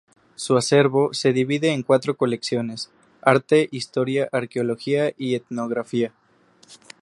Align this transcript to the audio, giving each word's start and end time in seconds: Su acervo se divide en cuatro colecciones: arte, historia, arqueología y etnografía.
Su 0.33 0.57
acervo 0.57 1.13
se 1.13 1.31
divide 1.31 1.69
en 1.73 1.83
cuatro 1.83 2.17
colecciones: 2.17 2.89
arte, 3.21 3.69
historia, 3.71 4.27
arqueología 4.31 5.11
y 5.15 5.35
etnografía. 5.35 6.11